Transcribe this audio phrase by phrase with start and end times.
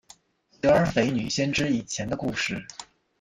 [0.59, 2.65] 德尔斐女先知以前的故事。